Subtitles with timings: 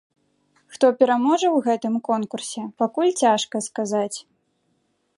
[0.75, 4.17] Хто пераможа ў гэтым конкурсе, пакуль цяжка сказаць.